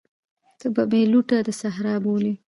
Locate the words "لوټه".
1.11-1.37